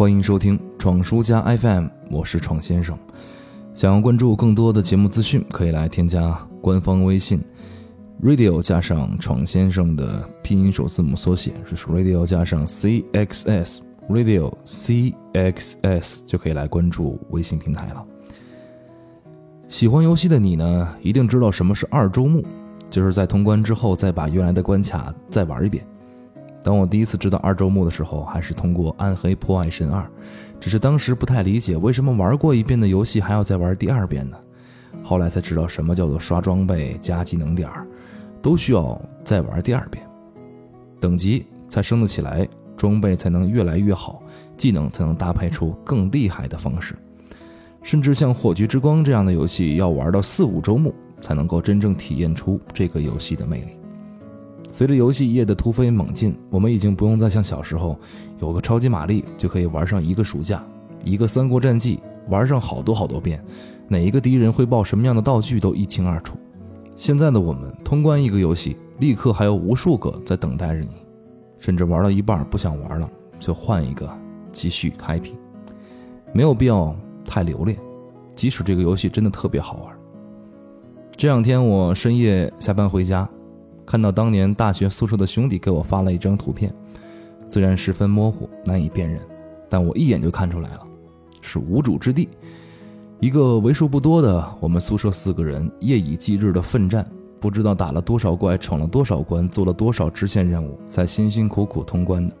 [0.00, 2.98] 欢迎收听闯书家 FM，我是闯先生。
[3.74, 6.32] 想要关注更多的节目资讯，可以来添加
[6.62, 7.38] 官方微信
[8.22, 18.02] radio 加上闯先生的拼音首字母缩写，就是 radio 加上 cxs radio cxs 就可以来关注微信平台了。
[19.68, 22.42] 喜欢游戏的你呢，一定知道什么是二周目，
[22.88, 25.86] 就是在通关之后再把原来的关卡再玩一遍。
[26.62, 30.02] 当我第一次知道二周目的时候，还是通过《暗黑破坏神二》，
[30.60, 34.36] 只是当时不太理解为什么玩过一遍的游戏还要再玩第二遍呢？
[35.02, 37.70] 后来才知道什么叫做刷装备、加技能点，
[38.42, 40.04] 都需要再玩第二遍，
[41.00, 42.46] 等级才升得起来，
[42.76, 44.22] 装备才能越来越好，
[44.56, 46.94] 技能才能搭配出更厉害的方式。
[47.82, 53.79] 甚至像《火炬之光》这样的游戏，要玩到四五周目才能够真正体验出这个游戏的魅力。
[54.72, 57.98] 随着游戏业的突飞猛进，我们已经不用再像小时候
[58.38, 60.62] 有个超级玛丽就可以玩上一个暑假，
[61.04, 63.42] 一个三国战记玩上好多好多遍，
[63.88, 66.36] 哪一个敌人会爆什么样的道具都一清二楚。
[66.94, 70.90] 现在的我们通关一个游戏，立刻还有无数个在等待着你，
[71.58, 74.08] 甚至玩到一半不想玩了，就换一个
[74.52, 75.34] 继续开屏，
[76.32, 77.76] 没有必要太留恋，
[78.36, 79.94] 即使这个游戏真的特别好玩。
[81.16, 83.28] 这两天我深夜下班回家。
[83.90, 86.72] 看到当年大学宿舍的兄弟给我发了一张图片，
[87.48, 89.20] 虽然十分模糊难以辨认，
[89.68, 90.86] 但我一眼就看出来了，
[91.40, 92.28] 是无主之地，
[93.18, 97.04] 一个为数不多的我们宿舍四个人夜以继日的奋战，
[97.40, 102.32] 不知道打了多少怪，闯了多少关，做了多少支线任务，才辛辛苦苦通关的，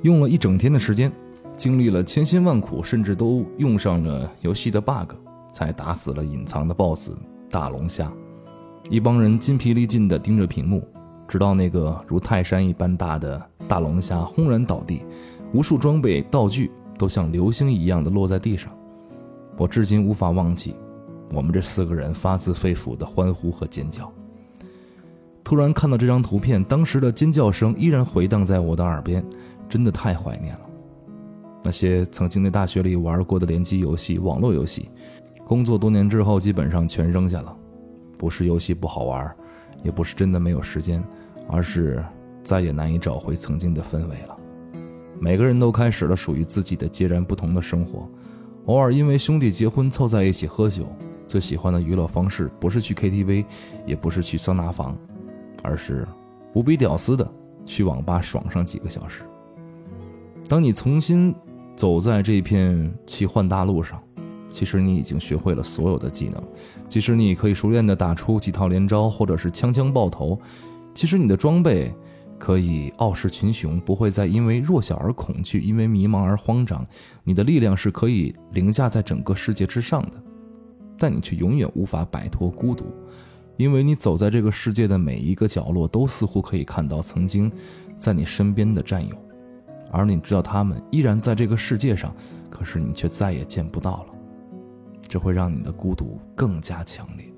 [0.00, 1.12] 用了一整天的时间，
[1.54, 5.12] 经历了千辛万苦，甚至都用上了游戏的 bug，
[5.52, 7.10] 才打死了隐藏的 BOSS
[7.50, 8.10] 大龙虾。
[8.92, 10.86] 一帮人筋疲力尽地盯着屏幕，
[11.26, 15.02] 直到那个如泰山一般大的大龙虾轰然倒地，
[15.54, 18.70] 无数装备道具都像流星一样的落在地上。
[19.56, 20.74] 我至今无法忘记，
[21.32, 24.12] 我们这四个人发自肺腑的欢呼和尖叫。
[25.42, 29.24] 突然看到这张图片，当时的尖叫声依然回荡在我的耳边，
[29.70, 30.60] 真的太怀念了。
[31.62, 34.90] 那些曾经在大学里玩过的联机游戏、网络游戏，
[35.46, 37.56] 工作多年之后基本上全扔下了。
[38.22, 39.34] 不是游戏不好玩，
[39.82, 41.02] 也不是真的没有时间，
[41.48, 42.00] 而是
[42.40, 44.38] 再也难以找回曾经的氛围了。
[45.18, 48.08] 每个人都开始了属于自己的截然不同的生活，
[48.66, 50.86] 偶尔因为兄弟结婚凑在一起喝酒，
[51.26, 53.44] 最喜欢的娱乐方式不是去 KTV，
[53.84, 54.96] 也不是去桑拿房，
[55.60, 56.06] 而是
[56.54, 57.28] 无比屌丝的
[57.66, 59.24] 去网吧爽上几个小时。
[60.46, 61.34] 当你重新
[61.74, 64.00] 走在这片奇幻大陆上。
[64.52, 66.40] 其实你已经学会了所有的技能，
[66.88, 70.38] 其实你可以熟练的打出几套连招，或者是枪枪爆头。
[70.94, 71.92] 其实你的装备
[72.38, 76.86] 可以傲视群雄，不会再因为弱小而恐惧，因为迷茫而慌张。
[77.24, 80.22] 你的力量是可以凌驾在整个世界之上的，
[80.98, 82.84] 但你却永远无法摆脱孤独，
[83.56, 87.50] 因为你走在这个世界的每一个角落，都似乎可以看到曾经
[87.96, 89.16] 在你身边的战友，
[89.90, 92.14] 而你知道他们依然在这个世界上，
[92.50, 94.06] 可是你却再也见不到了。
[95.12, 97.30] 这会让你的孤独更加强烈，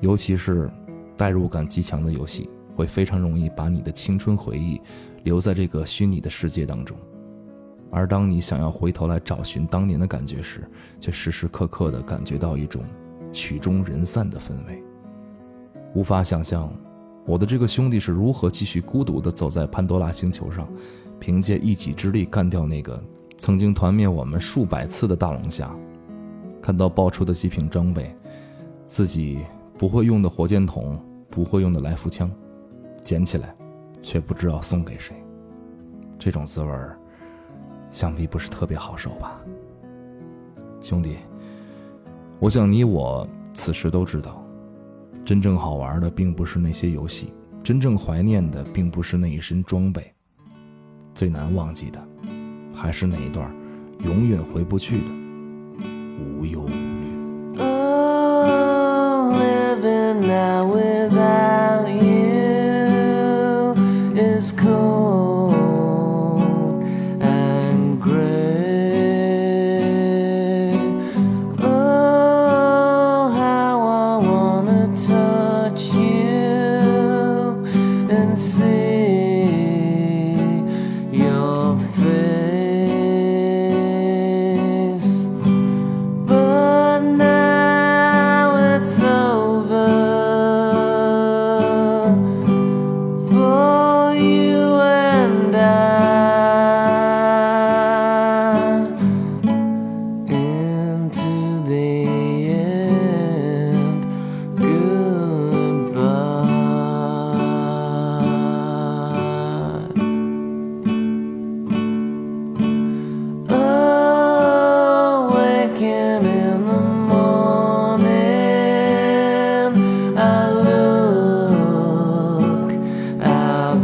[0.00, 0.68] 尤其是
[1.16, 4.82] 代入感极强的游戏，会非常容易把你的青春回忆
[5.22, 6.96] 留在这个虚拟的世界当中。
[7.88, 10.68] 而当你想要回头来找寻当年的感觉时，
[10.98, 12.82] 却时时刻刻地感觉到一种
[13.30, 14.82] 曲终人散的氛围。
[15.94, 16.68] 无法想象
[17.24, 20.68] 我的这个兄弟是如何继续孤独地走在潘多拉星球上，
[21.20, 23.00] 凭借一己之力干掉那个
[23.38, 25.72] 曾经团灭我们数百次的大龙虾。
[26.62, 28.14] 看到爆出的极品装备，
[28.84, 29.44] 自己
[29.78, 32.30] 不会用的火箭筒，不会用的来福枪，
[33.02, 33.54] 捡起来，
[34.02, 35.16] 却不知道送给谁。
[36.18, 36.98] 这种滋味儿，
[37.90, 39.40] 想必不是特别好受吧？
[40.80, 41.16] 兄弟，
[42.38, 44.44] 我想你我此时都知道，
[45.24, 47.32] 真正好玩的并不是那些游戏，
[47.62, 50.12] 真正怀念的并不是那一身装备，
[51.14, 52.08] 最难忘记的，
[52.74, 53.50] 还是那一段
[54.04, 55.10] 永远回不去的。
[56.40, 56.74] 无忧无虑。
[57.58, 63.74] Oh, living now without you
[64.16, 65.09] is cool.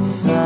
[0.07, 0.46] coração.